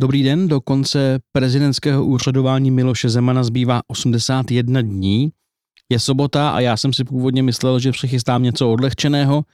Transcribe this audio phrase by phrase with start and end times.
[0.00, 5.32] Dobrý den, do konce prezidentského úřadování Miloše Zemana zbývá 81 dní.
[5.88, 9.44] Je sobota a já jsem si původně myslel, že přichystám něco odlehčeného,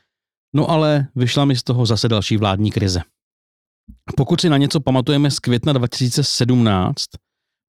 [0.55, 3.01] no ale vyšla mi z toho zase další vládní krize.
[4.17, 7.05] Pokud si na něco pamatujeme z května 2017,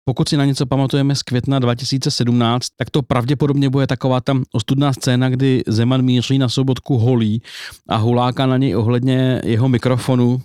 [0.05, 4.93] pokud si na něco pamatujeme z května 2017, tak to pravděpodobně bude taková tam ostudná
[4.93, 7.41] scéna, kdy Zeman míří na sobotku holí
[7.89, 10.41] a huláka na něj ohledně jeho mikrofonu,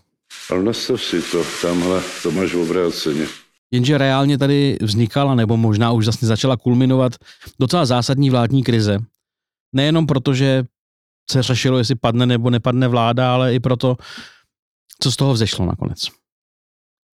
[0.51, 3.27] ale nastav si to, tamhle, to máš v obráceně.
[3.71, 7.13] Jenže reálně tady vznikala, nebo možná už zase začala kulminovat
[7.61, 8.99] docela zásadní vládní krize.
[9.75, 10.65] Nejenom proto, že
[11.31, 13.97] se řešilo, jestli padne nebo nepadne vláda, ale i proto,
[15.03, 16.09] co z toho vzešlo nakonec.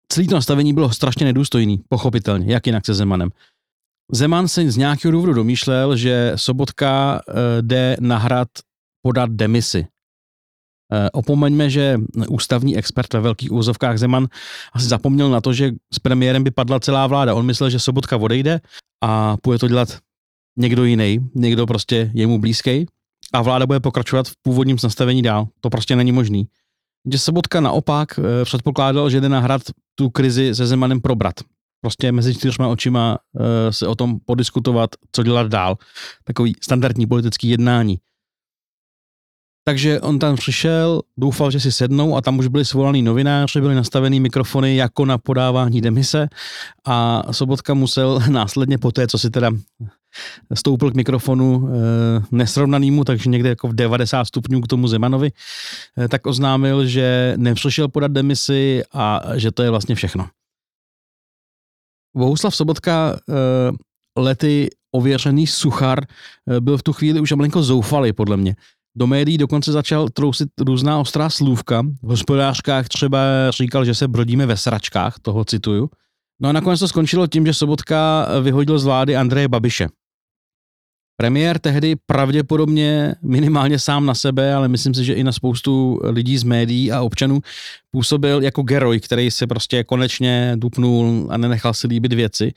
[0.09, 3.31] Celý to nastavení bylo strašně nedůstojný, pochopitelně, jak jinak se Zemanem.
[4.13, 8.49] Zeman se z nějakého důvodu domýšlel, že Sobotka eh, jde na hrad
[9.03, 9.87] podat demisi.
[10.93, 11.97] Eh, opomeňme, že
[12.29, 14.29] ústavní expert ve velkých úzovkách Zeman
[14.73, 17.35] asi zapomněl na to, že s premiérem by padla celá vláda.
[17.35, 18.61] On myslel, že Sobotka odejde
[19.05, 19.99] a půjde to dělat
[20.59, 22.87] někdo jiný, někdo prostě jemu blízký
[23.33, 25.49] a vláda bude pokračovat v původním nastavení dál.
[25.61, 26.47] To prostě není možný.
[27.13, 29.63] Že Sobotka naopak eh, předpokládal, že jde nahrát
[29.95, 31.35] tu krizi se Zemanem probrat.
[31.81, 35.77] Prostě mezi čtyřma očima eh, se o tom podiskutovat, co dělat dál.
[36.25, 37.99] Takový standardní politický jednání.
[39.67, 43.75] Takže on tam přišel, doufal, že si sednou a tam už byli svolaný novináři, byly
[43.75, 46.29] nastavený mikrofony jako na podávání demise
[46.85, 49.51] a Sobotka musel následně po té, co si teda
[50.55, 51.71] stoupil k mikrofonu e,
[52.31, 55.33] nesrovnanýmu, takže někde jako v 90 stupňů k tomu Zemanovi,
[55.99, 60.29] e, tak oznámil, že nepřišel podat demisi a že to je vlastně všechno.
[62.17, 63.33] Bohuslav Sobotka e,
[64.21, 66.05] lety ověřený suchar
[66.61, 68.57] byl v tu chvíli už malinko zoufalý, podle mě.
[68.97, 71.83] Do médií dokonce začal trousit různá ostrá slůvka.
[72.03, 73.19] V hospodářkách třeba
[73.51, 75.91] říkal, že se brodíme ve sračkách, toho cituju.
[76.41, 79.89] No a nakonec to skončilo tím, že Sobotka vyhodil z vlády Andreje Babiše.
[81.17, 86.39] Premiér tehdy pravděpodobně minimálně sám na sebe, ale myslím si, že i na spoustu lidí
[86.39, 87.41] z médií a občanů
[87.91, 92.53] působil jako geroj, který se prostě konečně dupnul a nenechal si líbit věci.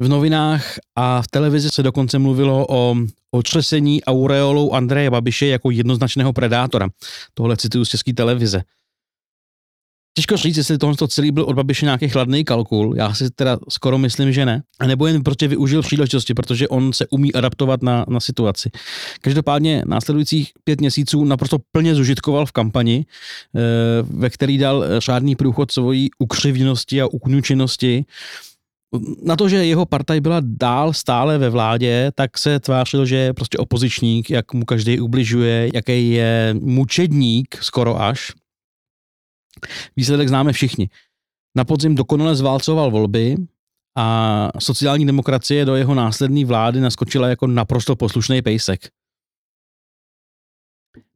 [0.00, 2.96] V novinách a v televizi se dokonce mluvilo o
[3.30, 6.88] otřesení aureolou Andreje Babiše jako jednoznačného predátora.
[7.34, 8.62] Tohle cituju z české televize.
[10.14, 13.98] Těžko říct, jestli tohle celý byl od Babiše nějaký chladný kalkul, já si teda skoro
[13.98, 14.62] myslím, že ne.
[14.78, 18.70] A nebo jen prostě využil příležitosti, protože on se umí adaptovat na, na situaci.
[19.20, 23.60] Každopádně následujících pět měsíců naprosto plně zužitkoval v kampani, eh,
[24.02, 28.04] ve který dal řádný průchod svojí ukřivnosti a ukňučenosti
[29.22, 33.34] na to, že jeho partaj byla dál stále ve vládě, tak se tvářil, že je
[33.34, 38.32] prostě opozičník, jak mu každý ubližuje, jaký je mučedník skoro až.
[39.96, 40.88] Výsledek známe všichni.
[41.56, 43.36] Na podzim dokonale zválcoval volby
[43.96, 48.88] a sociální demokracie do jeho následné vlády naskočila jako naprosto poslušný pejsek.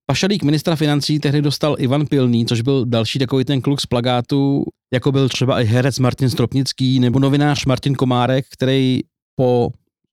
[0.06, 4.64] Pašalík ministra financí tehdy dostal Ivan Pilný, což byl další takový ten kluk z plagátu,
[4.94, 9.00] jako byl třeba i herec Martin Stropnický nebo novinář Martin Komárek, který
[9.36, 9.70] po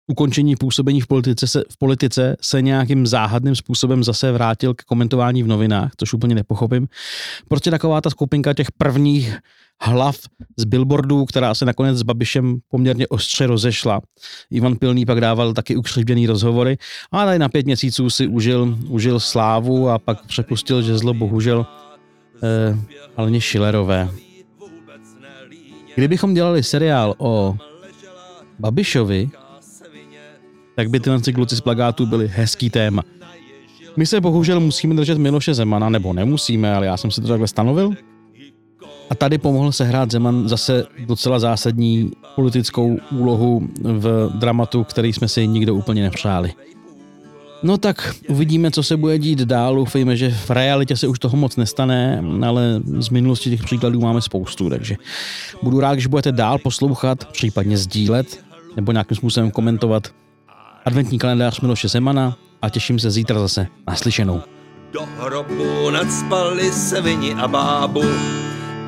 [0.08, 5.44] ukončení působení v politice, se, v politice se nějakým záhadným způsobem zase vrátil k komentování
[5.44, 6.88] v novinách, což úplně nepochopím.
[7.48, 9.38] Prostě taková ta skupinka těch prvních
[9.82, 10.18] hlav
[10.58, 14.02] z billboardů, která se nakonec s Babišem poměrně ostře rozešla.
[14.52, 16.78] Ivan Pilný pak dával taky ukřivděný rozhovory
[17.12, 21.66] a tady na pět měsíců si užil, užil slávu a pak přepustil žezlo bohužel
[22.44, 22.78] eh,
[23.18, 24.10] Aleně Šilerové.
[25.96, 27.58] Kdybychom dělali seriál o
[28.60, 29.30] Babišovi,
[30.76, 33.04] tak by tyhle kluci z plagátů byly hezký téma.
[33.98, 37.48] My se bohužel musíme držet Miloše Zemana, nebo nemusíme, ale já jsem si to takhle
[37.48, 37.92] stanovil.
[39.10, 45.48] A tady pomohl sehrát Zeman zase docela zásadní politickou úlohu v dramatu, který jsme si
[45.48, 46.54] nikdo úplně nepřáli.
[47.64, 49.76] No tak uvidíme, co se bude dít dál.
[49.76, 54.22] Doufejme, že v realitě se už toho moc nestane, ale z minulosti těch příkladů máme
[54.22, 54.96] spoustu, takže
[55.64, 58.40] budu rád, když budete dál poslouchat, případně sdílet
[58.76, 60.08] nebo nějakým způsobem komentovat
[60.86, 64.42] adventní kalendář Miloše Zemana a těším se zítra zase naslyšenou.
[64.94, 68.04] Do hrobu nadspali se vini a bábu,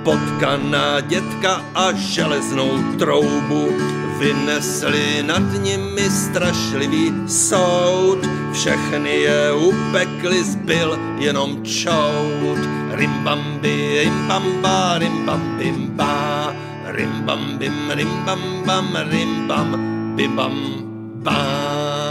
[0.03, 3.67] potkaná dětka a železnou troubu
[4.19, 8.19] vynesli nad nimi strašlivý soud.
[8.53, 12.59] Všechny je upekli, zbyl jenom čout.
[12.91, 16.53] Rimbambi, rimbamba, rimbambimba,
[16.85, 19.69] rimbambim, rimbambam, rimbam,
[20.15, 20.57] bim bam,
[21.23, 22.02] bam.